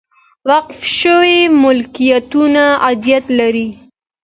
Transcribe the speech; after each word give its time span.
وقف 0.49 0.79
شوي 0.99 1.39
ملکیتونه 1.63 2.63
عاید 2.83 3.25
لري 3.39 3.67